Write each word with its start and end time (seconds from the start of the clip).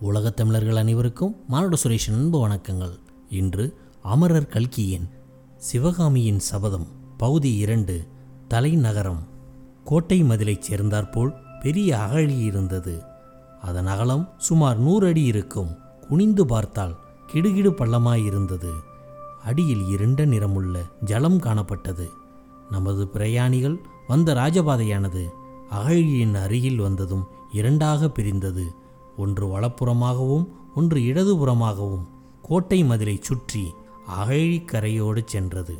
உலகத் 0.00 0.36
தமிழர்கள் 0.36 0.76
அனைவருக்கும் 0.76 1.36
மானுட 1.48 1.76
சுரேஷன் 1.84 2.12
அன்பு 2.12 2.48
வணக்கங்கள். 2.48 2.98
இன்று 3.28 3.76
அமரர் 4.02 4.46
கல்கியின் 4.46 5.08
சிவகாமியின் 5.56 6.38
சபதம் 6.38 6.86
பகுதி 7.16 7.56
இரண்டு 7.56 8.06
தலைநகரம். 8.48 9.26
கோட்டை 9.84 10.22
மதிலைச் 10.22 10.62
சேர்ந்தாற்போல் 10.62 11.34
பெரிய 11.60 11.98
அகழி 11.98 12.38
இருந்தது. 12.38 13.02
அதன் 13.60 13.86
அகலம் 13.86 14.34
சுமார் 14.38 14.78
நூறு 14.78 15.06
அடி 15.06 15.24
இருக்கும். 15.24 15.76
குனிந்து 16.08 16.46
பார்த்தால் 16.46 16.96
கிடுகிடு 17.32 17.70
பள்ளமாயிருந்தது 17.70 18.70
அடியில் 19.42 19.88
இருண்ட 19.88 20.24
நிறமுள்ள 20.24 20.82
ஜலம் 21.04 21.40
காணப்பட்டது. 21.40 22.08
நமது 22.70 23.08
பிரயாணிகள் 23.08 23.78
வந்த 24.08 24.34
ராஜபாதையானது 24.34 25.28
அகழியின் 25.70 26.34
அருகில் 26.34 26.78
வந்ததும் 26.78 27.26
இரண்டாக 27.52 28.08
பிரிந்தது. 28.08 28.79
ஒன்று 29.24 29.46
வலப்புறமாகவும் 29.52 30.46
ஒன்று 30.74 30.98
இடதுபுறமாகவும் 31.10 32.06
கோட்டை 32.42 32.78
மதிலை 32.84 33.16
சுற்றி 33.20 33.64
அகழிக்கரையோடு 34.18 35.22
சென்றது. 35.24 35.76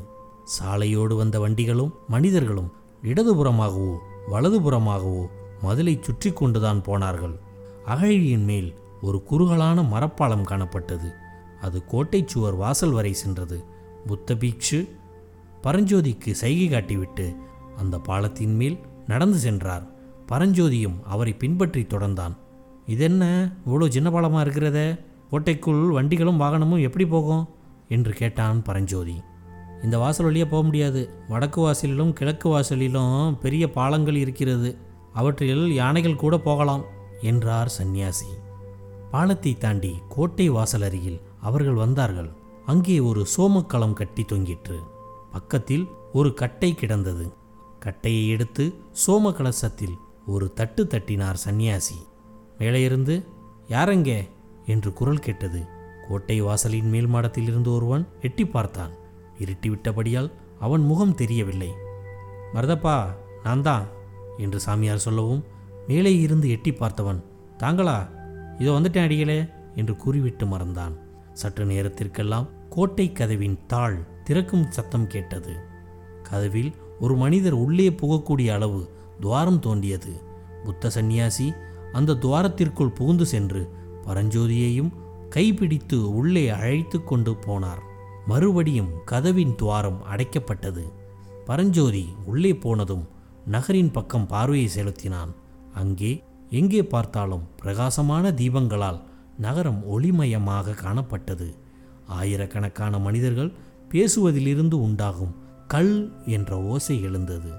சாலையோடு 0.55 1.15
வந்த 1.17 1.37
வண்டிகளும் 1.41 1.93
மனிதர்களும் 2.09 2.71
இடதுபுறமாகவோ 3.03 3.95
வலதுபுறமாகவோ 4.33 5.23
மதிலை 5.63 5.95
சுற்றி 6.01 6.31
கொண்டுதான் 6.33 6.81
போனார்கள். 6.83 7.37
அகழியின் 7.87 8.45
மேல் 8.45 8.71
ஒரு 9.03 9.19
குறுகலான 9.23 9.83
மரப்பாலம் 9.93 10.49
காணப்பட்டது. 10.51 11.11
அது 11.61 11.79
கோட்டைச் 11.85 12.31
சுவர் 12.33 12.55
வாசல் 12.55 12.95
வரை 12.99 13.13
சென்றது. 13.13 13.59
புத்த 14.07 14.35
பீக்ஷு 14.35 14.81
பரஞ்சோதிக்கு 15.63 16.31
சைகை 16.43 16.67
காட்டிவிட்டு 16.69 17.27
அந்த 17.77 17.97
பாலத்தின் 17.99 18.55
மேல் 18.55 18.79
நடந்து 19.07 19.39
சென்றார். 19.39 19.85
பரஞ்சோதியும் 20.29 20.99
அவரை 21.05 21.33
பின்பற்றி 21.33 21.83
தொடர்ந்தான். 21.83 22.35
இதென்ன? 22.95 23.25
இவ்வளோ 23.67 23.89
சின்ன 23.89 24.09
பாலமாக 24.11 24.41
இருக்கிறதே? 24.41 24.87
கோட்டைக்குள் 25.31 25.83
வண்டிகளும் 25.91 26.41
வாகனமும் 26.41 26.81
எப்படி 26.81 27.07
போகும்? 27.07 27.45
என்று 27.89 28.13
கேட்டான் 28.13 28.59
பரஞ்சோதி. 28.63 29.17
இந்த 29.83 29.97
வாசல் 29.99 30.27
வழியாக 30.27 30.51
போக 30.51 30.63
முடியாது. 30.63 31.03
வடக்கு 31.29 31.61
வாசலிலும் 31.61 32.13
கிழக்கு 32.13 32.49
வாசலிலும் 32.49 33.39
பெரிய 33.41 33.65
பாலங்கள் 33.71 34.15
இருக்கிறது. 34.15 34.71
அவற்றில் 35.13 35.65
யானைகள் 35.75 36.23
கூட 36.23 36.35
போகலாம் 36.39 36.85
என்றார் 37.23 37.69
சந்நியாசி. 37.69 38.31
பாலத்தை 39.11 39.53
தாண்டி 39.59 39.93
கோட்டை 40.09 40.47
வாசல் 40.49 40.83
அருகில் 40.83 41.21
அவர்கள் 41.41 41.81
வந்தார்கள். 41.85 42.31
அங்கே 42.67 42.97
ஒரு 43.01 43.23
சோமக்களம் 43.37 43.93
கட்டி 43.93 44.23
தொங்கிற்று. 44.23 44.79
பக்கத்தில் 45.33 45.87
ஒரு 46.13 46.31
கட்டை 46.35 46.71
கிடந்தது. 46.75 47.27
கட்டையை 47.79 48.25
எடுத்து 48.29 48.65
சோம 49.07 49.33
கலசத்தில் 49.33 49.97
ஒரு 50.27 50.47
தட்டு 50.53 50.83
தட்டினார் 50.87 51.43
சந்நியாசி. 51.47 51.99
மேலே 52.61 52.81
இருந்து 52.83 53.15
யாரெங்கே? 53.69 54.19
என்று 54.67 54.93
குரல் 54.93 55.19
கேட்டது. 55.19 55.61
கோட்டை 56.09 56.41
வாசலின் 56.41 56.89
மேல் 56.89 57.07
மாடத்தில் 57.07 57.47
இருந்து 57.47 57.71
ஒருவன் 57.73 58.05
எட்டி 58.21 58.45
பார்த்தான். 58.47 58.93
இருட்டிவிட்டபடியால் 59.39 60.31
அவன் 60.59 60.81
முகம் 60.81 61.15
தெரியவில்லை. 61.15 61.71
மருதப்பா 62.55 62.97
நான் 63.43 63.63
தான் 63.63 63.87
என்று 64.39 64.61
சாமியார் 64.61 65.05
சொல்லவும் 65.07 65.45
மேலே 65.89 66.13
இருந்து 66.21 66.51
எட்டி 66.51 66.71
பார்த்தவன் 66.71 67.21
தாங்களா? 67.59 67.99
இதோ 68.59 68.71
வந்துட்டேன் 68.71 69.03
அடிகளே 69.03 69.39
என்று 69.75 69.97
கூறிவிட்டு 69.97 70.47
மறந்தான். 70.47 70.95
சற்று 71.33 71.65
நேரத்திற்கெல்லாம் 71.65 72.49
கோட்டை 72.69 73.13
கதவின் 73.13 73.59
தாள் 73.67 73.99
திறக்கும் 74.25 74.71
சத்தம் 74.71 75.07
கேட்டது. 75.07 75.53
கதவில் 76.23 76.73
ஒரு 77.01 77.17
மனிதர் 77.17 77.57
உள்ளே 77.65 77.89
புகக்கூடிய 77.89 78.49
அளவு 78.53 78.81
துவாரம் 79.21 79.63
தோண்டியது 79.63 80.13
புத்த 80.65 80.91
சந்நியாசி 80.91 81.53
அந்த 81.93 82.15
துவாரத்திற்குள் 82.15 82.95
புகுந்து 82.95 83.27
சென்று 83.27 83.63
பரஞ்சோதியையும் 84.07 84.93
கைப்பிடித்து 85.29 86.15
உள்ளே 86.15 86.49
அழைத்து 86.49 87.05
கொண்டு 87.05 87.33
போனார். 87.47 87.83
மறுபடியும் 88.27 88.91
கதவின் 89.05 89.55
துவாரம் 89.55 90.01
அடைக்கப்பட்டது. 90.13 90.85
பரஞ்சோதி 91.45 92.05
உள்ளே 92.25 92.55
போனதும் 92.55 93.09
நகரின் 93.47 93.91
பக்கம் 93.91 94.27
பார்வையை 94.27 94.69
செலுத்தினான். 94.69 95.33
அங்கே 95.75 96.23
எங்கே 96.51 96.83
பார்த்தாலும் 96.85 97.49
பிரகாசமான 97.57 98.31
தீபங்களால் 98.31 99.01
நகரம் 99.39 99.83
ஒளிமயமாக 99.93 100.75
காணப்பட்டது. 100.85 101.49
ஆயிரக்கணக்கான 102.07 102.99
மனிதர்கள் 102.99 103.53
பேசுவதிலிருந்து 103.91 104.75
உண்டாகும் 104.75 105.35
கல் 105.67 106.13
என்ற 106.27 106.63
ஓசை 106.63 107.03
எழுந்தது. 107.03 107.51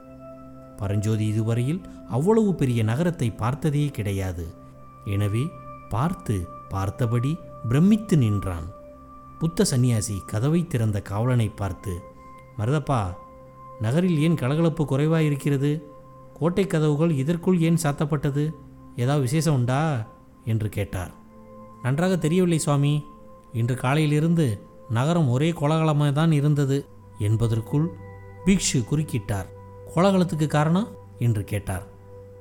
பரஞ்சோதி 0.82 1.26
இதுவரையில் 1.28 1.82
அவ்வளவு 2.10 2.52
பெரிய 2.56 2.82
நகரத்தை 2.84 3.28
பார்த்ததே 3.42 3.86
கிடையாது. 3.98 4.46
எனவே 5.06 5.44
பார்த்து 5.90 6.36
பார்த்தபடி 6.70 7.32
பிரமித்து 7.70 8.16
நின்றான். 8.18 8.68
புத்த 9.40 9.64
சந்நியாசி 9.64 10.16
கதவை 10.26 10.62
திறந்த 10.68 10.98
காவலனை 11.02 11.48
பார்த்து 11.50 11.94
மருதப்பா 12.58 13.02
நகரில் 13.80 14.20
ஏன் 14.20 14.36
கலகலப்பு 14.36 14.84
குறைவாக 14.86 15.24
இருக்கிறது 15.24 15.72
கோட்டை 16.40 16.66
கதவுகள் 16.68 17.12
இதற்குள் 17.22 17.58
ஏன் 17.60 17.82
சாத்தப்பட்டது? 17.84 18.44
ஏதாவது 18.96 19.26
விசேஷம் 19.28 19.54
உண்டா? 19.54 19.82
என்று 20.46 20.68
கேட்டார். 20.70 21.12
நன்றாக 21.84 22.14
தெரியவில்லை 22.18 22.60
சுவாமி. 22.60 22.94
இன்று 23.52 23.76
காலையிலிருந்து 23.76 24.46
நகரம் 24.90 25.30
ஒரே 25.30 25.50
கோலாகலமாக 25.52 26.12
தான் 26.12 26.32
இருந்தது 26.32 26.78
என்பதற்குள் 27.18 27.88
பீக்ஷு 28.46 28.80
குறுக்கிட்டார். 28.92 29.50
கோலாகலத்துக்கு 29.96 30.48
காரணம்? 30.48 30.88
என்று 31.20 31.44
கேட்டார். 31.44 31.84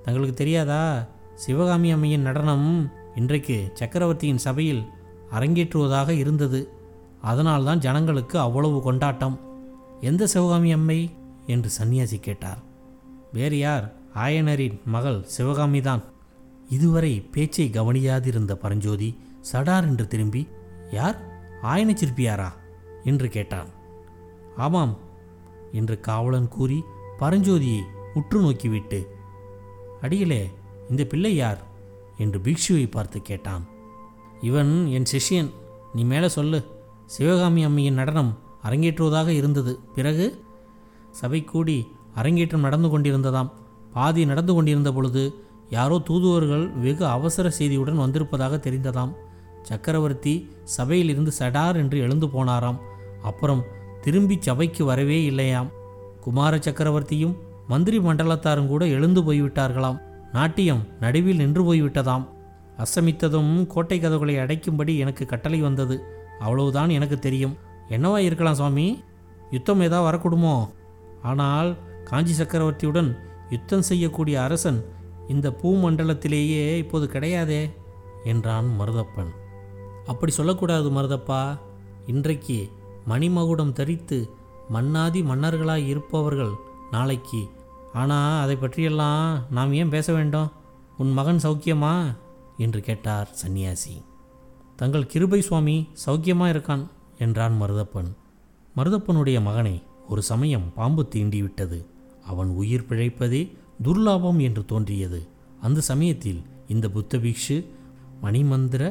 தங்களுக்கு 0.03 0.34
தெரியாதா? 0.34 1.06
சிவகாமி 1.34 1.91
அம்மையின் 1.91 2.21
நடனம் 2.21 2.93
இன்றைக்கு 3.15 3.71
சக்கரவர்த்தியின் 3.75 4.38
சபையில் 4.38 4.84
அரங்கேற்றுவதாக 5.33 6.09
இருந்தது. 6.09 6.69
அதனால்தான் 7.21 7.78
ஜனங்களுக்கு 7.78 8.39
அவ்வளவு 8.39 8.83
கொண்டாட்டம். 8.83 9.41
எந்த 10.00 10.27
சிவகாமி 10.27 10.72
அம்மை? 10.72 11.10
என்று 11.47 11.71
சன்னியாசி 11.78 12.21
கேட்டார். 12.21 12.59
வேறு 13.33 13.59
யார்? 13.59 13.93
ஆயனரின் 14.15 14.84
மகள் 14.84 15.27
சிவகாமிதான். 15.39 16.03
இதுவரை 16.69 17.21
பேச்சை 17.21 17.71
கவனியாதிருந்த 17.72 18.53
பரஞ்சோதி 18.53 19.19
சடார் 19.53 19.83
என்று 19.83 20.09
திரும்பி 20.09 20.49
யார்? 20.91 21.19
ஆயன 21.62 21.94
சிற்பியாரா 21.94 22.49
என்று 23.05 23.28
கேட்டான். 23.28 23.66
ஆமாம் 24.56 24.97
என்று 25.72 26.00
காவலன் 26.00 26.49
கூறி 26.49 26.83
பரஞ்சோதியை 27.20 27.81
உற்று 28.14 28.41
நோக்கிவிட்டு 28.41 29.06
அடிகளே 30.00 30.50
இந்த 30.91 31.04
பிள்ளை 31.04 31.36
யார்? 31.36 31.66
என்று 32.19 32.38
பிக்ஷுவை 32.38 32.91
பார்த்து 32.91 33.22
கேட்டான். 33.22 33.69
இவன் 34.41 34.86
என் 34.86 35.04
சிஷ்யன். 35.12 35.50
நீ 35.94 36.04
மேலே 36.04 36.28
சொல்லு. 36.28 36.66
சிவகாமி 37.06 37.64
அம்மையின் 37.64 37.94
நடனம் 37.94 38.38
அரங்கேற்றுவதாக 38.64 39.28
இருந்தது. 39.28 39.78
பிறகு? 39.94 40.44
சபை 41.10 41.44
கூடி 41.44 41.86
அரங்கேற்றம் 42.14 42.60
நடந்து 42.60 42.98
கொண்டிருந்ததாம். 42.98 43.50
பாதி 43.92 44.25
நடந்து 44.25 44.54
கொண்டிருந்த 44.54 44.92
பொழுது 44.92 45.34
யாரோ 45.70 45.98
தூதுவர்கள் 45.98 46.70
வெகு 46.70 47.06
அவசர 47.06 47.53
செய்தியுடன் 47.59 47.97
வந்திருப்பதாக 47.97 48.56
தெரிந்ததாம். 48.56 49.14
சக்கரவர்த்தி 49.62 50.50
சபையிலிருந்து 50.64 51.32
சடார் 51.38 51.76
என்று 51.76 51.98
எழுந்து 51.98 52.26
போனாராம். 52.26 52.78
அப்புறம் 53.22 53.64
திரும்பி 54.00 54.36
சபைக்கு 54.41 54.84
வரவே 54.84 55.25
இல்லையாம். 55.25 55.78
குமார 56.20 56.56
சக்கரவர்த்தியும் 56.56 57.36
மந்திரி 57.69 57.98
மண்டலத்தாரும் 57.98 58.66
கூட 58.66 58.86
எழுந்து 58.86 59.20
போய்விட்டார்களாம். 59.22 60.00
நாட்டியம் 60.32 60.86
நடுவில் 61.00 61.36
நின்று 61.36 61.75
போய்விட்டதாம். 61.75 62.28
அசமித்ததும் 62.76 63.66
கோட்டை 63.66 63.98
கதவுகளை 63.98 64.36
அடைக்கும்படி 64.36 64.98
எனக்கு 64.98 65.26
கட்டளை 65.26 65.60
வந்தது. 65.60 66.03
அவ்வளவுதான் 66.38 66.88
எனக்கு 66.88 67.19
தெரியும். 67.19 67.56
என்னவா 67.88 68.19
இருக்கலாம் 68.19 68.54
சுவாமி? 68.54 69.03
யுத்தம் 69.50 69.80
ஏதா 69.80 70.03
வரக்கூடுமோ? 70.03 70.69
ஆனால் 71.22 71.76
காஞ்சி 72.04 72.42
சக்கரவர்த்தியுடன் 72.42 73.16
யுத்தம் 73.50 73.82
செய்யக்கூடிய 73.82 74.42
அரசன் 74.42 74.84
இந்த 75.28 75.50
பூமண்டலத்திலேயே 75.62 76.76
இப்போது 76.76 77.10
கிடையாதே? 77.12 77.71
என்றான் 78.24 78.77
மருதப்பன். 78.80 79.30
அப்படி 80.06 80.33
சொல்லக்கூடாது 80.33 80.91
மருதப்பா. 80.91 81.59
இன்றைக்கு 82.06 82.71
மணிமகுடம் 83.09 83.72
தரித்து 83.72 84.30
மன்னாதி 84.71 85.22
மன்னர்களாய் 85.22 85.87
இருப்பவர்கள் 85.87 86.53
நாளைக்கு. 86.91 87.49
ஆனால் 87.93 88.43
அதை 88.43 88.57
பற்றியெல்லாம் 88.57 89.45
நாம் 89.51 89.72
ஏன் 89.72 89.89
பேச 89.89 90.13
வேண்டும்? 90.13 90.53
உன் 90.97 91.13
மகன் 91.13 91.41
சௌக்கியமா? 91.43 92.17
என்று 92.57 92.81
கேட்டார் 92.81 93.28
சந்நியாசி. 93.33 94.03
தங்கள் 94.77 95.07
கிருபை 95.07 95.41
சுவாமி 95.41 95.89
சௌக்கியமாக 96.07 96.53
இருக்கான் 96.55 96.87
என்றான் 97.19 97.57
மருதப்பன். 97.63 98.11
மருதப்பனுடைய 98.77 99.43
மகனை 99.43 99.83
ஒரு 100.09 100.22
சமயம் 100.22 100.72
பாம்பு 100.75 101.09
தீண்டிவிட்டது. 101.15 101.84
அவன் 102.25 102.49
உயிர் 102.49 102.87
பிழைப்பதே 102.89 103.57
துர்லாபம் 103.83 104.41
என்று 104.41 104.65
தோன்றியது. 104.65 105.27
அந்த 105.61 105.81
சமயத்தில் 105.81 106.43
இந்த 106.69 106.89
புத்த 106.89 107.19
பிக்ஷு 107.19 107.67
மணிமந்திர 108.22 108.83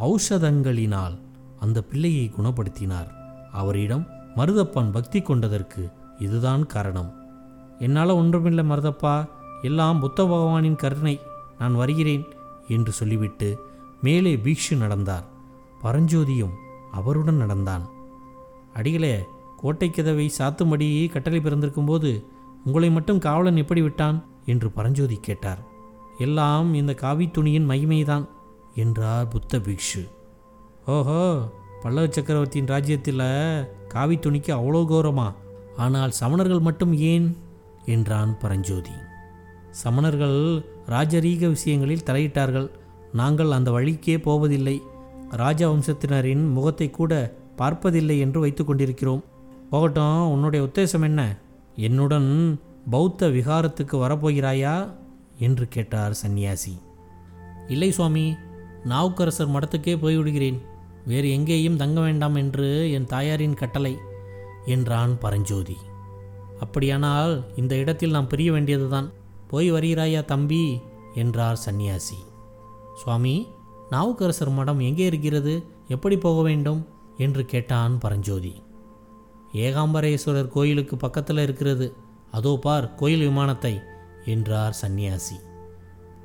ஔஷதங்களினால் 0.00 1.18
அந்த 1.60 1.82
பிள்ளையை 1.82 2.30
குணப்படுத்தினார். 2.38 3.10
அவரிடம் 3.52 4.06
மருதப்பான் 4.36 4.90
பக்தி 4.90 5.20
கொண்டதற்கு 5.20 5.82
இதுதான் 6.18 6.66
காரணம். 6.66 7.10
என்னால் 7.78 8.18
ஒன்றுமில்லை 8.20 8.64
மருதப்பா 8.70 9.28
எல்லாம் 9.62 10.00
புத்த 10.00 10.24
பகவானின் 10.24 10.76
கருணை 10.76 11.20
நான் 11.58 11.74
வருகிறேன் 11.74 12.24
என்று 12.68 12.92
சொல்லிவிட்டு 12.92 13.48
மேலே 14.02 14.36
பீக்ஷு 14.36 14.76
நடந்தார் 14.76 15.26
பரஞ்சோதியும் 15.82 16.54
அவருடன் 16.92 17.36
நடந்தான். 17.36 17.84
அடிகளே 18.74 19.24
கோட்டை 19.56 19.90
கதவை 19.90 20.32
சாத்தும்படி 20.38 21.10
கட்டளை 21.10 21.40
பிறந்திருக்கும்போது 21.40 22.24
உங்களை 22.64 22.90
மட்டும் 22.90 23.18
காவலன் 23.18 23.56
எப்படி 23.56 23.82
விட்டான் 23.82 24.18
என்று 24.44 24.70
பரஞ்சோதி 24.70 25.16
கேட்டார். 25.20 25.62
எல்லாம் 26.18 26.74
இந்த 26.74 26.94
காவி 26.94 27.30
துணியின் 27.30 27.68
மகிமைதான் 27.68 28.28
என்றார் 28.74 29.28
புத்த 29.28 29.58
பிக்ஷு. 29.58 30.02
ஓஹோ 30.86 31.22
பல்லவ 31.82 32.06
சக்கரவர்த்தியின் 32.10 32.66
ராஜ்யத்தில் 32.66 33.22
காவி 33.88 34.16
துணிக்கு 34.16 34.52
அவ்வளோ 34.52 34.80
கௌரவமா? 34.88 35.34
ஆனால் 35.76 36.12
சமணர்கள் 36.20 36.60
மட்டும் 36.60 36.94
ஏன்? 36.94 37.36
என்றான் 37.84 38.38
பரஞ்சோதி. 38.38 38.90
சமணர்கள் 39.84 40.64
ராஜரீக 40.86 41.48
விஷயங்களில் 41.48 42.06
தலையிட்டார்கள். 42.06 42.70
நாங்கள் 43.12 43.50
அந்த 43.50 43.70
வழிக்கே 43.70 44.18
போவதில்லை. 44.18 44.82
ராஜ 45.30 45.68
வம்சத்தினரின் 45.68 46.52
முகத்தை 46.52 46.90
கூட 46.90 47.12
பார்ப்பதில்லை 47.56 48.18
என்று 48.18 48.40
வைத்து 48.40 48.64
கொண்டிருக்கிறோம். 48.64 49.24
போகட்டும் 49.70 50.30
உன்னுடைய 50.30 50.66
உத்தேசம் 50.66 51.02
என்ன? 51.02 51.38
என்னுடன் 51.76 52.60
பௌத்த 52.90 53.28
விகாரத்துக்கு 53.28 53.96
வரப்போகிறாயா? 53.96 54.90
என்று 55.38 55.68
கேட்டார் 55.68 56.12
சந்நியாசி. 56.12 56.78
இல்லை 57.68 57.90
சுவாமி 57.90 58.36
நாவுக்கரசர் 58.84 59.54
மடத்துக்கே 59.54 59.94
போய்விடுகிறேன். 60.02 60.58
வேறு 61.06 61.30
எங்கேயும் 61.30 61.76
தங்க 61.76 62.00
வேண்டாம் 62.00 62.34
என்று 62.34 62.92
என் 62.92 63.06
தாயாரின் 63.06 63.54
கட்டளை 63.54 63.98
என்றான் 64.64 65.18
பரஞ்சோதி. 65.18 65.76
அப்படியானால் 66.60 67.44
இந்த 67.56 67.76
இடத்தில் 67.76 68.10
நாம் 68.10 68.26
பிரிய 68.26 68.52
வேண்டியதுதான். 68.52 69.12
போய் 69.48 69.72
வருகிறாயா 69.72 70.24
தம்பி? 70.24 70.80
என்றார் 71.14 71.56
சந்நியாசி. 71.56 72.16
சுவாமி 72.96 73.48
நாவுக்கரசர் 73.90 74.50
மடம் 74.50 74.80
எங்கே 74.80 75.04
இருக்கிறது? 75.04 75.64
எப்படி 75.88 76.16
போக 76.16 76.42
வேண்டும்? 76.42 76.86
என்று 77.16 77.44
கேட்டான் 77.44 77.98
பரஞ்சோதி. 77.98 78.62
ஏகாம்பரேஸ்வரர் 79.52 80.48
கோயிலுக்கு 80.48 80.96
பக்கத்தில் 80.96 81.38
இருக்கிறது. 81.38 81.94
அதோ 82.30 82.58
பார் 82.60 82.94
கோயில் 82.94 83.20
விமானத்தை 83.20 83.80
என்றார் 84.24 84.72
சந்நியாசி. 84.72 85.34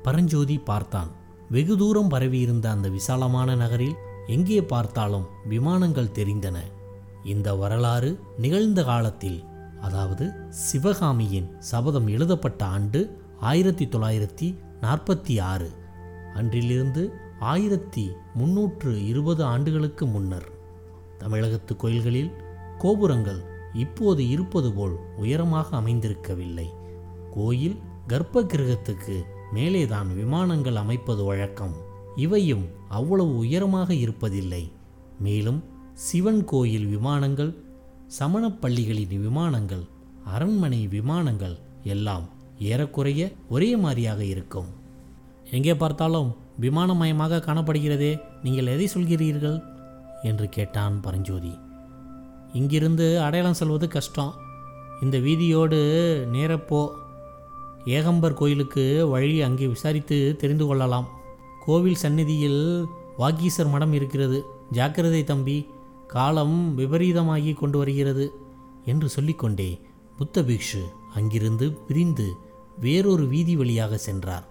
பரஞ்சோதி 0.02 0.58
பார்த்தான். 0.58 1.10
வெகு 1.50 1.76
தூரம் 1.76 2.08
பரவியிருந்த 2.08 2.70
அந்த 2.70 2.88
விசாலமான 2.88 3.54
நகரில் 3.54 3.94
எங்கே 4.26 4.62
பார்த்தாலும் 4.62 5.26
விமானங்கள் 5.48 6.14
தெரிந்தன. 6.14 6.56
இந்த 7.24 7.54
வரலாறு 7.54 8.18
நிகழ்ந்த 8.38 8.84
காலத்தில் 8.84 9.44
அதாவது 9.80 10.32
சிவகாமியின் 10.48 11.56
சபதம் 11.58 12.06
எழுதப்பட்ட 12.06 12.64
ஆண்டு 12.64 13.18
ஆயிரத்தி 13.40 13.86
தொள்ளாயிரத்தி 13.86 14.58
நாற்பத்தி 14.80 15.40
ஆறு 15.40 15.70
அன்றிலிருந்து 16.34 17.12
ஆயிரத்தி 17.40 18.12
முன்னூற்று 18.34 19.06
இருபது 19.06 19.44
ஆண்டுகளுக்கு 19.44 20.06
முன்னர். 20.06 20.48
தமிழகத்து 21.18 21.76
கோயில்களில் 21.76 22.32
கோபுரங்கள் 22.78 23.44
இப்போது 23.74 24.28
இருப்பது 24.28 24.72
போல் 24.72 24.96
உயரமாக 25.16 25.76
அமைந்திருக்கவில்லை. 25.76 26.68
கோயில் 27.30 27.80
கர்ப்ப 28.06 28.42
கிரகத்துக்கு 28.42 29.24
மேலேதான் 29.54 30.14
விமானங்கள் 30.14 30.76
அமைப்பது 30.76 31.24
வழக்கம். 31.24 31.92
இவையும் 32.16 32.66
அவ்வளவு 32.88 33.36
உயரமாக 33.36 33.94
இருப்பதில்லை. 33.94 34.70
மேலும் 35.18 35.64
சிவன் 35.92 36.44
கோயில் 36.44 36.86
விமானங்கள் 36.86 37.54
சமணப் 38.06 38.60
பள்ளிகளின் 38.60 39.20
விமானங்கள் 39.20 39.84
அரண்மனை 40.24 40.86
விமானங்கள் 40.86 41.58
எல்லாம் 41.82 42.28
ஏறக்குறைய 42.58 43.32
ஒரே 43.48 43.76
மாதிரியாக 43.76 44.24
இருக்கும். 44.24 44.66
எங்கே 45.50 45.74
பார்த்தாலும் 45.74 46.36
விமானமயமாக 46.60 47.40
காணப்படுகிறதே 47.40 48.20
நீங்கள் 48.42 48.66
எதை 48.66 48.88
சொல்கிறீர்கள்? 48.94 49.62
என்று 50.22 50.48
கேட்டான் 50.48 51.00
பரஞ்சோதி. 51.00 51.58
இங்கிருந்து 52.52 53.20
அடையாளம் 53.20 53.54
செல்வது 53.54 53.88
கஷ்டம். 53.88 54.34
இந்த 55.02 55.18
வீதியோடு 55.18 55.78
நேரப்போ. 56.32 56.88
ஏகம்பர் 57.84 58.34
கோயிலுக்கு 58.34 59.08
வழி 59.08 59.42
அங்கே 59.42 59.66
விசாரித்து 59.66 60.36
தெரிந்து 60.38 60.66
கொள்ளலாம். 60.66 61.13
கோவில் 61.64 61.94
சந்நிதியில் 61.94 62.86
வாகீசர் 63.18 63.70
மடம் 63.70 63.92
இருக்கிறது. 63.92 64.44
ஜாக்கிரதை 64.70 65.24
தம்பி 65.24 65.66
காலம் 66.06 66.78
விபரீதமாகி 66.78 67.54
கொண்டு 67.54 67.78
வருகிறது 67.78 68.32
என்று 68.84 69.08
சொல்லிக்கொண்டே 69.08 69.80
புத்த 70.16 70.42
பிக்ஷு 70.42 70.82
அங்கிருந்து 71.14 71.72
பிரிந்து 71.72 72.36
வேறொரு 72.80 73.26
வீதி 73.26 73.56
வழியாக 73.56 73.96
சென்றார். 73.98 74.46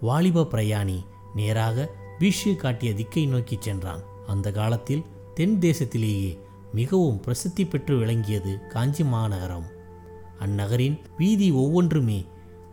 வாலிப 0.00 0.46
பிரயாணி 0.50 1.04
நேராக 1.34 1.90
பீஷ்யு 2.18 2.56
காட்டிய 2.56 2.92
திக்கை 2.92 3.26
நோக்கி 3.26 3.56
சென்றான். 3.60 4.02
அந்த 4.26 4.52
காலத்தில் 4.52 5.04
தென் 5.34 5.58
தேசத்திலேயே 5.58 6.38
மிகவும் 6.72 7.20
பிரசித்தி 7.20 7.66
பெற்று 7.66 7.96
விளங்கியது 7.96 8.66
காஞ்சி 8.68 9.04
மாநகரம். 9.04 9.66
அந்நகரின் 10.38 10.98
வீதி 11.16 11.50
ஒவ்வொன்றுமே 11.50 12.24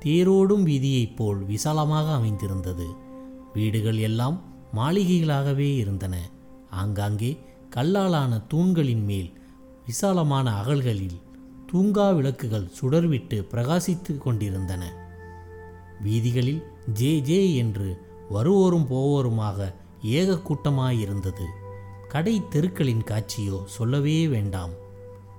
தேரோடும் 0.06 0.64
வீதியைப் 0.64 1.16
போல் 1.16 1.46
விசாலமாக 1.46 2.14
அமைந்திருந்தது. 2.14 3.06
வீடுகள் 3.58 4.00
எல்லாம் 4.08 4.38
மாளிகைகளாகவே 4.76 5.70
இருந்தன. 5.76 6.16
ஆங்காங்கே 6.82 7.32
கல்லாலான 7.76 8.34
தூண்களின் 8.48 9.04
மேல் 9.04 9.30
விசாலமான 9.86 10.48
அகல்களில் 10.62 11.18
தூங்கா 11.72 12.08
விளக்குகள் 12.16 12.72
சுடர்விட்டு 12.80 13.38
பிரகாசித்து 13.52 14.14
கொண்டிருந்தன. 14.18 14.84
வீதிகளில் 16.04 16.62
ஜே 16.94 17.12
ஜே 17.22 17.40
என்று 17.56 17.90
வருவோரும் 18.30 18.88
போவோருமாக 18.90 19.70
ஏக 20.18 20.40
கூட்டமாயிருந்தது. 20.48 21.46
கடை 22.08 22.36
தெருக்களின் 22.50 23.04
காட்சியோ 23.04 23.58
சொல்லவே 23.76 24.18
வேண்டாம். 24.28 24.74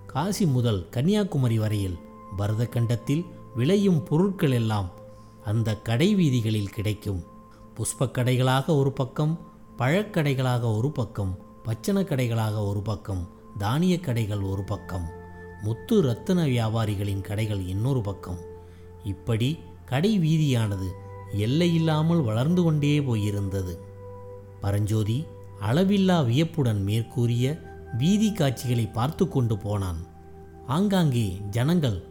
காசி 0.07 0.45
முதல் 0.47 0.81
கன்னியாகுமரி 0.89 1.59
வரையில் 1.59 1.99
பரதகண்டத்தில் 2.39 3.25
விளையும் 3.55 4.01
பொருட்கள் 4.03 4.55
எல்லாம் 4.61 4.89
அந்த 5.45 5.77
கடை 5.89 6.09
வீதிகளில் 6.15 6.75
கிடைக்கும். 6.77 7.21
புஷ்பக் 7.79 8.17
கடைகளாக 8.19 8.77
ஒரு 8.77 8.93
பக்கம் 8.93 9.39
பழக்கடைகளாக 9.79 10.77
ஒரு 10.77 10.91
பக்கம் 10.91 11.39
பச்சனக்கடைகளாக 11.65 12.67
ஒரு 12.67 12.81
பக்கம் 12.83 13.29
தானிய 13.59 14.01
கடைகள் 14.01 14.43
ஒரு 14.43 14.65
பக்கம் 14.65 15.07
முத்து 15.63 16.01
ரத்தின 16.03 16.47
வியாபாரிகளின் 16.47 17.21
கடைகள் 17.21 17.67
இன்னொரு 17.67 18.01
பக்கம். 18.01 18.39
இப்படி 19.05 19.59
கடை 19.85 20.19
வீதியானது 20.19 20.89
எல்லையில்லாமல் 21.37 22.25
வளர்ந்து 22.25 22.63
கொண்டே 22.63 23.01
போயிருந்தது. 23.01 23.75
பரஞ்சோதி 24.61 25.27
அளவில்லா 25.61 26.27
வியப்புடன் 26.27 26.83
மேற்கூறிய 26.83 27.47
வீதி 27.97 28.33
காட்சிகளை 28.33 28.87
பார்த்து 28.87 29.29
கொண்டு 29.29 29.59
போனான். 29.59 30.01
ஆங்காங்கே 30.67 31.41
ஜனங்கள் 31.51 32.05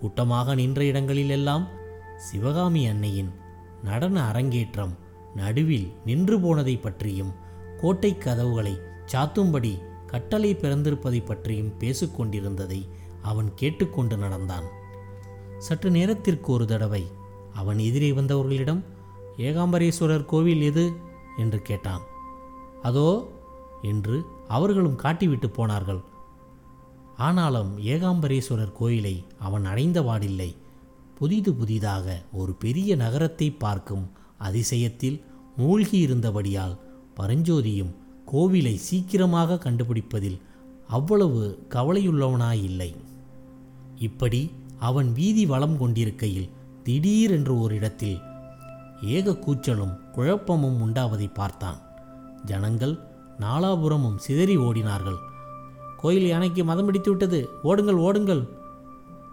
கூட்டமாக 0.00 0.54
நின்ற 0.54 0.84
இடங்களிலெல்லாம் 0.84 1.68
சிவகாமி 2.16 2.86
அன்னையின் 2.86 3.32
நடன 3.82 4.16
அரங்கேற்றம் 4.28 5.02
நடுவில் 5.34 5.88
நின்று 6.04 6.40
போனதை 6.40 6.76
பற்றியும் 6.76 7.32
கோட்டை 7.80 8.18
கதவுகளை 8.18 8.74
சாத்தும்படி 9.12 9.72
கட்டளை 10.06 10.50
பிறந்திருப்பதை 10.54 11.20
பற்றியும் 11.24 11.72
பேசிக்கொண்டிருந்ததை 11.80 12.80
அவன் 13.22 13.50
கேட்டுக்கொண்டு 13.54 14.16
நடந்தான். 14.16 14.66
சற்று 15.58 15.90
நேரத்திற்கு 15.90 16.52
ஒரு 16.52 16.66
தடவை 16.66 17.02
அவன் 17.52 17.78
எதிரே 17.78 18.10
வந்தவர்களிடம் 18.12 18.82
ஏகாம்பரேஸ்வரர் 19.38 20.24
கோவில் 20.24 20.60
எது 20.60 20.84
என்று 21.36 21.62
கேட்டான். 21.62 22.02
அதோ 22.82 23.08
என்று 23.82 24.16
அவர்களும் 24.48 24.98
காட்டிவிட்டு 25.02 25.46
போனார்கள். 25.46 26.02
ஆனாலும் 27.16 27.78
ஏகாம்பரேஸ்வரர் 27.78 28.72
கோயிலை 28.72 29.24
அவன் 29.38 29.64
அடைந்தபாடில்லை 29.64 30.50
புதிது 31.18 31.54
புதிதாக 31.54 32.06
ஒரு 32.32 32.52
பெரிய 32.54 32.96
நகரத்தை 32.96 33.50
பார்க்கும் 33.50 34.12
அதிசயத்தில் 34.44 35.18
மூழ்கி 35.56 35.96
இருந்தபடியால் 35.98 36.74
பரஞ்சோதியும் 37.20 37.92
கோவிலை 38.32 38.74
சீக்கிரமாக 38.78 39.58
கண்டுபிடிப்பதில் 39.58 40.38
அவ்வளவு 40.88 41.42
கவலையுள்ளவனாயில்லை. 41.74 42.90
இப்படி 43.98 44.40
அவன் 44.78 45.10
வீதி 45.12 45.44
வளம் 45.46 45.76
கொண்டிருக்கையில் 45.78 46.52
திடீரென்று 46.82 47.54
ஓரிடத்தில் 47.58 48.18
ஏக 49.16 49.36
கூச்சலும் 49.36 49.94
குழப்பமும் 50.12 50.78
உண்டாவதை 50.80 51.28
பார்த்தான். 51.32 51.78
ஜனங்கள் 52.44 52.94
நாலாபுரமும் 53.38 54.18
சிதறி 54.18 54.56
ஓடினார்கள். 54.58 55.20
கோயில் 55.96 56.28
யானைக்கு 56.28 56.62
மதம் 56.64 56.86
பிடித்து 56.86 57.10
விட்டது 57.10 57.38
ஓடுங்கள் 57.62 58.00
ஓடுங்கள்! 58.00 58.42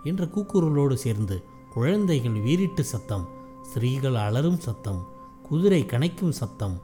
என்ற 0.03 0.23
கூக்குரலோடு 0.25 0.95
சேர்ந்து 0.95 1.35
குழந்தைகள் 1.73 2.37
வீரிட்டு 2.41 2.83
சத்தம் 2.83 3.25
ஸ்திரீகள் 3.71 4.15
அலறும் 4.15 4.59
சத்தம் 4.59 5.07
குதிரை 5.43 5.83
கனைக்கும் 5.83 6.29
சத்தம் 6.29 6.79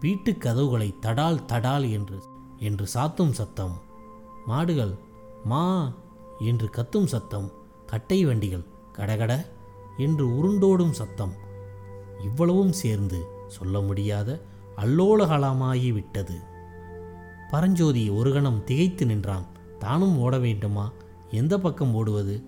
வீட்டு 0.00 0.38
கதவுகளை 0.38 0.94
தடால் 1.00 1.44
தடால் 1.46 1.90
என்று 1.90 2.22
என்று 2.58 2.84
சாத்தும் 2.94 3.30
சத்தம். 3.30 3.80
மாடுகள் 4.46 4.94
மா 5.44 5.92
என்று 6.38 6.70
கத்தும் 6.72 7.04
சத்தம் 7.04 7.52
கட்டை 7.86 8.24
வண்டிகள் 8.24 8.64
கடகட 8.92 9.48
என்று 9.96 10.28
உருண்டோடும் 10.28 10.90
சத்தம். 10.90 11.32
இவ்வளவும் 12.22 12.72
சேர்ந்து 12.72 13.26
சொல்ல 13.46 13.80
முடியாத 13.80 14.42
அல்லோலகலமாகி 14.76 15.92
விட்டது. 15.92 16.38
பரஞ்சோதி 17.50 18.10
ஒரு 18.10 18.32
கணம் 18.32 18.64
திகைத்து 18.64 19.06
நின்றான். 19.06 19.46
தானும் 19.78 20.18
ஓட 20.18 20.38
வேண்டுமா? 20.38 20.92
எந்த 21.30 21.58
பக்கம் 21.58 21.94
ஓடுவது? 21.94 22.42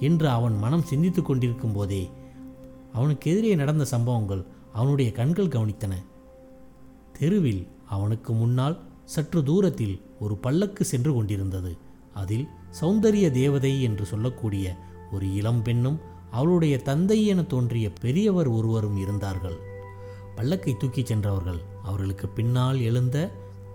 என்று 0.00 0.28
அவன் 0.28 0.58
மனம் 0.58 0.82
சிந்தித்து 0.82 1.22
கொண்டிருக்கும் 1.22 1.72
போதே 1.72 2.10
அவனுக்கு 2.94 3.30
எதிரே 3.32 3.52
நடந்த 3.54 3.84
சம்பவங்கள் 3.84 4.42
அவனுடைய 4.72 5.08
கண்கள் 5.12 5.54
கவனித்தன. 5.54 5.94
தெருவில் 7.18 7.62
அவனுக்கு 7.88 8.32
முன்னால் 8.32 8.76
சற்று 9.04 9.40
தூரத்தில் 9.42 9.96
ஒரு 10.20 10.34
பல்லக்கு 10.36 10.84
சென்று 10.84 11.12
கொண்டிருந்தது. 11.14 11.72
அதில் 12.14 12.46
சௌந்தரிய 12.80 13.26
தேவதை 13.30 13.72
என்று 13.82 14.04
சொல்லக்கூடிய 14.06 14.66
ஒரு 15.12 15.26
இளம் 15.34 15.62
பெண்ணும் 15.62 15.98
அவளுடைய 16.30 16.74
தந்தை 16.78 17.18
என 17.26 17.42
தோன்றிய 17.42 17.86
பெரியவர் 18.00 18.48
ஒருவரும் 18.48 18.96
இருந்தார்கள். 18.96 19.58
பல்லக்கை 20.36 20.72
தூக்கிச் 20.76 21.10
சென்றவர்கள் 21.10 21.60
அவர்களுக்கு 21.82 22.28
பின்னால் 22.28 22.80
எழுந்த 22.80 23.16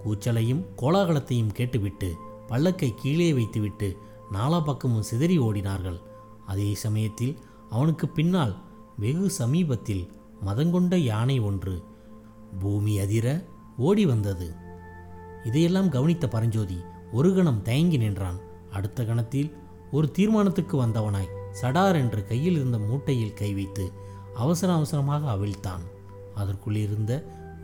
கூச்சலையும் 0.03 0.63
கோலாகலத்தையும் 0.77 1.55
கேட்டுவிட்டு 1.59 2.09
பல்லக்கை 2.49 2.89
கீழே 2.95 3.29
வைத்துவிட்டு 3.33 3.89
நாலா 4.33 4.59
பக்கமும் 4.65 5.07
சிதறி 5.09 5.38
ஓடினார்கள். 5.39 5.99
அதே 6.45 6.69
சமயத்தில் 6.85 7.35
அவனுக்கு 7.69 8.07
பின்னால் 8.07 8.53
வெகு 8.99 9.29
சமீபத்தில் 9.29 10.03
மதங்கொண்ட 10.45 10.95
யானை 10.95 11.39
ஒன்று 11.39 11.83
பூமி 12.59 12.99
அதிர 12.99 13.27
ஓடி 13.77 14.05
வந்தது. 14.05 14.47
இதையெல்லாம் 15.43 15.89
கவனித்த 15.89 16.27
பரஞ்சோதி 16.27 16.77
ஒரு 17.11 17.29
கணம் 17.35 17.61
தயங்கி 17.61 17.97
நின்றான். 17.97 18.39
அடுத்த 18.71 19.05
கணத்தில் 19.05 19.49
ஒரு 19.91 20.07
தீர்மானத்துக்கு 20.17 20.75
வந்தவனாய் 20.85 21.33
சடார் 21.61 21.95
என்று 21.95 22.21
கையில் 22.25 22.55
இருந்த 22.55 22.77
மூட்டையில் 22.77 23.33
கை 23.33 23.53
வைத்து 23.53 23.91
அவசர 24.35 24.73
அவசரமாக 24.73 25.31
அவிழ்த்தான். 25.33 25.83
அதற்குள் 26.35 26.75
இருந்த 26.75 27.13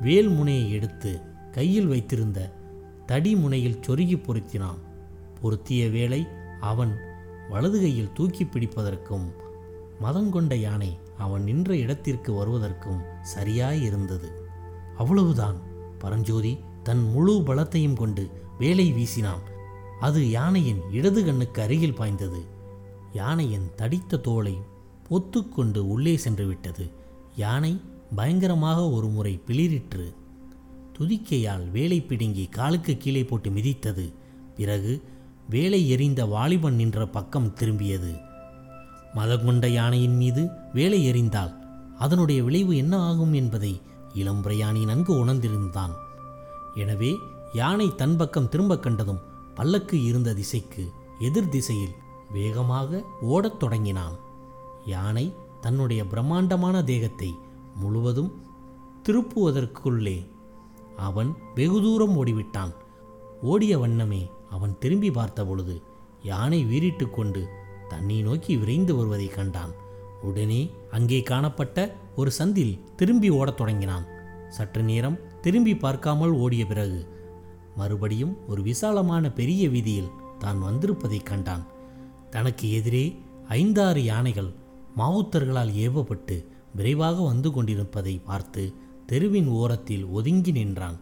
வேல் 0.02 0.30
முனையை 0.30 0.72
எடுத்து 0.72 1.22
கையில் 1.52 1.88
வைத்திருந்த 1.88 2.40
தடி 3.06 3.36
முனையில் 3.36 3.82
சொருகி 3.88 4.18
பொருத்தினான். 4.20 4.82
பொருத்திய 5.42 5.90
வேளை 5.90 6.28
அவன் 6.62 6.94
வலது 7.50 7.80
கையில் 7.80 8.14
தூக்கி 8.14 8.44
பிடிப்பதற்கும் 8.44 9.28
மதங்கொண்ட 10.02 10.54
யானை 10.56 10.92
அவன் 11.18 11.44
நின்ற 11.44 11.78
இடத்திற்கு 11.78 12.34
வருவதற்கும் 12.34 13.02
சரியாய் 13.22 13.84
இருந்தது 13.84 14.48
அவ்வளவுதான். 14.98 15.62
பரஞ்சோதி 16.00 16.58
தன் 16.84 17.12
முழு 17.12 17.34
பலத்தையும் 17.34 17.96
கொண்டு 17.96 18.30
வேலை 18.58 18.94
வீசினான். 18.94 19.44
அது 20.00 20.30
யானையின் 20.30 20.82
இடது 20.92 21.26
கண்ணுக்கு 21.26 21.62
அருகில் 21.62 21.94
பாய்ந்தது. 21.94 22.42
யானையின் 23.14 23.72
தடித்த 23.76 24.18
தோலை 24.18 24.58
பொத்துக்கொண்டு 25.10 25.78
உள்ளே 25.78 26.18
சென்று 26.18 26.46
விட்டது. 26.46 26.90
யானை 27.36 27.82
பயங்கரமாக 28.16 28.90
ஒரு 28.90 29.08
முறை 29.08 29.42
பிளிரிற்று 29.48 30.14
துதிக்கையால் 31.00 31.72
வேலை 31.72 32.02
பிடுங்கி 32.02 32.46
காலுக்கு 32.46 32.98
கீழே 32.98 33.24
போட்டு 33.24 33.50
மிதித்தது. 33.50 34.14
பிறகு 34.56 35.02
வேலை 35.50 35.90
எறிந்த 35.90 36.26
வாலிபன் 36.26 36.76
நின்ற 36.76 37.08
பக்கம் 37.08 37.54
திரும்பியது. 37.56 38.25
மதங்கொண்ட 39.16 39.66
யானையின் 39.68 40.18
மீது 40.18 40.42
வேலை 40.74 41.00
எறிந்தால் 41.12 41.54
அதனுடைய 41.98 42.40
விளைவு 42.44 42.74
என்ன 42.78 42.96
ஆகும் 43.00 43.34
என்பதை 43.34 43.74
இளம் 44.14 44.42
பிரயாணி 44.42 44.82
நன்கு 44.86 45.26
உணர்ந்திருந்தான். 45.26 45.94
எனவே 46.76 47.12
யானை 47.54 47.88
தன் 47.96 48.16
பக்கம் 48.18 48.50
திரும்ப 48.50 48.80
கண்டதும் 48.80 49.24
பல்லக்கு 49.56 49.98
இருந்த 50.04 50.34
திசைக்கு 50.34 50.84
எதிர் 51.20 51.50
திசையில் 51.50 51.96
வேகமாக 52.32 53.02
ஓடத் 53.34 53.60
தொடங்கினான். 53.60 54.16
யானை 54.86 55.26
தன்னுடைய 55.62 56.02
பிரம்மாண்டமான 56.06 56.84
தேகத்தை 56.84 57.30
முழுவதும் 57.76 58.32
திருப்புவதற்குள்ளே 59.06 60.18
அவன் 61.08 61.32
வெகு 61.56 61.80
தூரம் 61.82 62.16
ஓடிவிட்டான். 62.20 62.74
ஓடிய 63.42 63.74
வண்ணமே 63.80 64.24
அவன் 64.50 64.74
திரும்பி 64.80 65.12
பார்த்த 65.12 65.46
பொழுது 65.46 65.76
யானை 66.24 66.60
வீறிட்டு 66.64 67.06
கொண்டு 67.10 67.42
தன்னை 67.90 68.22
நோக்கி 68.22 68.58
விரைந்து 68.58 68.96
வருவதை 68.96 69.28
கண்டான். 69.28 69.74
உடனே 70.22 70.72
அங்கே 70.92 71.22
காணப்பட்ட 71.22 71.96
ஒரு 72.16 72.32
சந்தில் 72.40 72.80
திரும்பி 72.96 73.30
ஓடத் 73.30 73.58
தொடங்கினான். 73.58 74.06
சற்று 74.50 74.84
நேரம் 74.84 75.20
திரும்பி 75.42 75.78
பார்க்காமல் 75.78 76.32
ஓடிய 76.32 76.66
பிறகு 76.66 77.08
மறுபடியும் 77.76 78.48
ஒரு 78.48 78.62
விசாலமான 78.62 79.32
பெரிய 79.32 79.70
வீதியில் 79.70 80.12
தான் 80.40 80.60
வந்திருப்பதைக் 80.60 81.26
கண்டான். 81.26 81.66
தனக்கு 82.30 82.72
எதிரே 82.72 83.22
ஐந்தாறு 83.48 84.04
யானைகள் 84.04 84.54
மாவுத்தர்களால் 84.98 85.74
ஏவப்பட்டு 85.74 86.46
விரைவாக 86.76 87.22
வந்து 87.22 87.52
கொண்டிருப்பதை 87.52 88.22
பார்த்து 88.26 88.74
தெருவின் 89.06 89.48
ஓரத்தில் 89.48 90.06
ஒதுங்கி 90.06 90.52
நின்றான். 90.52 91.00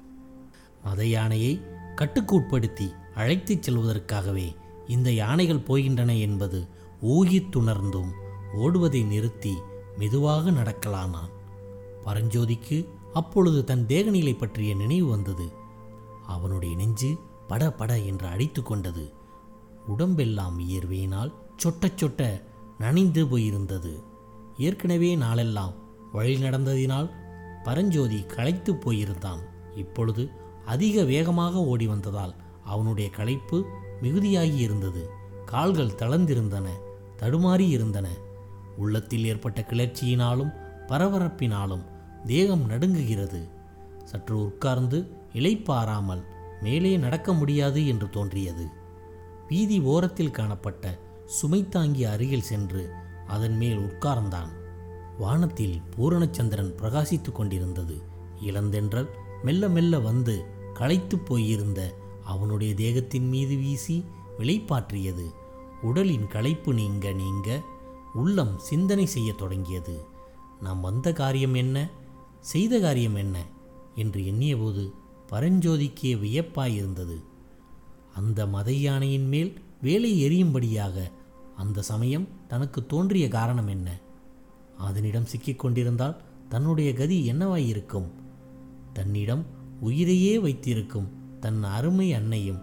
மத 0.83 1.05
யானையை 1.05 1.61
கட்டுக்குட்படுத்தி 1.95 2.87
அழைத்துச் 3.15 3.69
செல்வதற்காகவே 3.69 4.55
இந்த 4.87 5.11
யானைகள் 5.11 5.67
போகின்றன 5.67 6.19
என்பது 6.19 6.67
ஊகித்துணர்ந்தும் 7.01 8.11
ஓடுவதை 8.57 9.05
நிறுத்தி 9.05 9.57
மெதுவாக 9.97 10.51
நடக்கலானான். 10.51 11.31
பரஞ்சோதிக்கு 12.05 12.87
அப்பொழுது 13.13 13.63
தன் 13.63 13.85
தேகநிலை 13.85 14.37
பற்றிய 14.37 14.75
நினைவு 14.75 15.09
வந்தது. 15.09 15.51
அவனுடைய 16.27 16.75
நெஞ்சு 16.75 17.17
பட 17.47 17.71
பட 17.71 17.99
என்று 17.99 18.27
அடித்து 18.27 18.63
கொண்டது. 18.63 19.13
உடம்பெல்லாம் 19.87 20.59
இயர்வையினால் 20.59 21.33
சொட்ட 21.63 21.85
சொட்ட 21.85 22.41
நனைந்து 22.79 23.25
போயிருந்தது. 23.25 24.03
ஏற்கனவே 24.57 25.15
நாளெல்லாம் 25.15 25.73
வழி 26.11 26.35
நடந்ததினால் 26.35 27.11
பரஞ்சோதி 27.63 28.23
களைத்து 28.23 28.73
போயிருந்தான். 28.73 29.39
இப்பொழுது 29.75 30.29
அதிக 30.65 31.03
வேகமாக 31.03 31.65
ஓடி 31.65 31.87
வந்ததால் 31.87 32.35
அவனுடைய 32.63 33.09
களைப்பு 33.09 33.65
மிகுதியாகி 34.03 34.55
இருந்தது. 34.55 35.10
கால்கள் 35.45 35.98
தளர்ந்திருந்தன 35.98 36.67
தடுமாறி 37.17 37.67
இருந்தன. 37.69 38.10
உள்ளத்தில் 38.77 39.25
ஏற்பட்ட 39.25 39.62
கிளர்ச்சியினாலும் 39.62 40.53
பரபரப்பினாலும் 40.88 41.83
தேகம் 42.25 42.69
நடுங்குகிறது. 42.69 43.50
சற்று 44.03 44.43
உட்கார்ந்து 44.45 45.07
இளைப்பாறாமல் 45.33 46.24
மேலே 46.62 46.98
நடக்க 46.98 47.33
முடியாது 47.33 47.88
என்று 47.88 48.10
தோன்றியது. 48.10 48.67
வீதி 49.48 49.79
ஓரத்தில் 49.79 50.31
காணப்பட்ட 50.31 51.00
சுமை 51.25 51.69
தாங்கி 51.69 52.03
அருகில் 52.03 52.41
சென்று 52.41 52.91
அதன் 53.27 53.57
மேல் 53.57 53.77
உட்கார்ந்தான். 53.77 54.50
வானத்தில் 55.17 55.81
பூரணச்சந்திரன் 55.95 56.75
பிரகாசித்துக் 56.81 57.36
கொண்டிருந்தது. 57.36 58.01
இளந்தென்றல் 58.41 59.07
மெல்ல 59.43 59.69
மெல்ல 59.69 60.00
வந்து 60.00 60.45
களைத்துப் 60.74 61.25
போயிருந்த 61.25 61.93
அவனுடைய 62.24 62.74
தேகத்தின் 62.74 63.30
மீது 63.30 63.56
வீசி 63.56 64.03
விளைப்பாற்றியது. 64.39 65.34
உடலின் 65.82 66.27
களைப்பு 66.27 66.74
நீங்க 66.74 67.12
நீங்க. 67.12 67.62
உள்ளம் 68.13 68.58
சிந்தனை 68.58 69.06
செய்யத் 69.06 69.38
தொடங்கியது. 69.38 70.06
நாம் 70.62 70.82
வந்த 70.82 71.13
காரியம் 71.13 71.53
என்ன? 71.53 71.89
செய்த 72.39 72.80
காரியம் 72.80 73.15
என்ன? 73.15 73.46
என்று 73.96 74.22
எண்ணியபோது 74.22 74.92
பரஞ்சோதிக்கே 75.32 76.15
வியப்பாயிருந்தது. 76.18 77.24
அந்த 78.15 78.48
மத 78.48 78.72
யானையின் 78.72 79.27
மேல் 79.27 79.62
வேலை 79.82 80.20
எரியும்படியாக 80.20 81.12
அந்த 81.56 81.82
சமயம் 81.82 82.27
தனக்கு 82.48 82.86
தோன்றிய 82.86 83.27
காரணம் 83.27 83.68
என்ன? 83.68 84.00
அதனிடம் 84.77 85.25
சிக்கிக் 85.25 85.60
கொண்டிருந்தால் 85.60 86.22
தன்னுடைய 86.50 86.94
கதி 86.94 87.32
என்னவாயிருக்கும்? 87.32 88.12
தன்னிடம் 88.94 89.46
உயிரையே 89.80 90.39
வைத்திருக்கும் 90.39 91.23
தன் 91.43 91.63
அருமை 91.77 92.07
அன்னையும் 92.13 92.62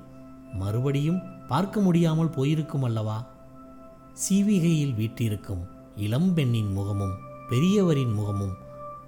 மறுபடியும் 0.52 1.20
பார்க்க 1.48 1.80
முடியாமல் 1.80 2.30
போயிருக்கும் 2.30 2.82
அல்லவா? 2.82 3.18
சீவிகையில் 4.22 4.94
வீற்றிருக்கும் 4.94 5.62
இளம்பெண்ணின் 5.96 6.70
முகமும் 6.72 7.14
பெரியவரின் 7.48 8.14
முகமும் 8.14 8.54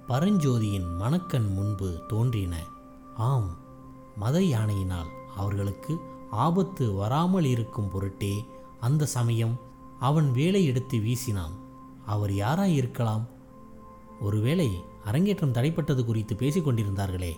பரஞ்சோதியின் 0.07 0.87
மணக்கண் 0.97 1.49
முன்பு 1.53 1.89
தோன்றின. 2.07 2.55
ஆம் 3.29 3.49
மத 4.15 4.37
யானையினால் 4.39 5.11
அவர்களுக்கு 5.37 5.93
ஆபத்து 6.45 6.85
வராமல் 6.93 7.45
இருக்கும் 7.45 7.89
பொருட்டே 7.89 8.33
அந்த 8.79 9.05
சமயம் 9.05 9.55
அவன் 9.99 10.29
வேலை 10.31 10.61
எடுத்து 10.65 10.97
வீசினான். 10.97 11.55
அவர் 12.05 12.33
யாராய் 12.43 12.75
இருக்கலாம் 12.81 13.25
ஒருவேளை 14.21 14.69
அரங்கேற்றம் 15.05 15.53
தடைப்பட்டது 15.53 16.01
குறித்து 16.05 16.33
பேசிக் 16.35 16.67
கொண்டிருந்தார்களே 16.67 17.33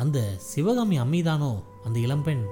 அந்த 0.00 0.34
சிவகாமி 0.36 1.00
அம்மிதானோ? 1.00 1.62
அந்த 1.84 1.98
இளம்பெண். 1.98 2.44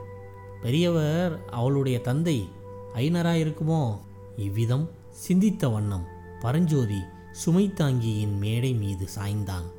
பெரியவர் 0.62 1.44
அவளுடைய 1.50 2.00
தந்தை 2.00 2.48
ஐனராய் 2.94 3.42
இருக்குமோ 3.42 3.98
இவ்விதம் 4.36 4.90
சிந்தித்த 5.10 5.68
வண்ணம் 5.68 6.06
பரஞ்சோதி 6.40 6.98
சுமைத்தாங்கியின் 7.44 8.38
மேடை 8.38 8.74
மீது 8.74 9.08
சாய்ந்தான். 9.16 9.70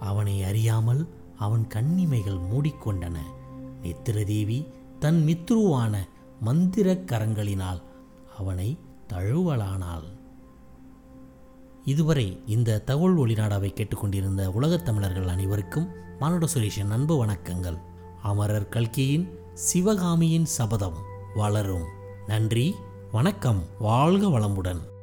அவனை 0.00 0.42
அறியாமல் 0.42 1.08
அவன் 1.38 1.66
கண்ணிமைகள் 1.66 2.38
மூடிக்கொண்டன. 2.54 3.16
நித்திரதேவி 3.82 4.66
தன் 4.98 5.24
மித்ருவான 5.26 5.98
மந்திரக் 6.40 7.10
கரங்களினால் 7.10 7.82
அவனை 8.38 8.78
தழுவலானாள். 9.12 10.08
இதுவரை 11.84 12.40
இந்த 12.46 12.80
தகவல் 12.80 13.16
ஒளிநாடாவை 13.16 13.72
கேட்டுக்கொண்டிருந்த 13.72 14.50
உலகத் 14.50 14.84
தமிழர்கள் 14.84 15.28
அனைவருக்கும் 15.28 16.02
மானுட 16.18 16.46
சுரேஷின் 16.54 16.90
அன்பு 16.90 17.26
வணக்கங்கள். 17.26 17.78
அமரர் 18.22 18.68
கல்கியின் 18.68 19.38
சிவகாமியின் 19.54 20.44
சபதம் 20.44 20.96
வளரும். 21.34 21.84
நன்றி 22.26 22.74
வணக்கம் 23.12 23.64
வாழ்க 23.78 24.26
வளமுடன். 24.26 24.93